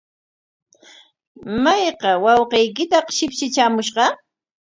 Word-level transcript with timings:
¿Mayqa 1.63 2.09
wawqiykitaq 2.23 3.05
shipshi 3.17 3.45
traamushqa? 3.53 4.05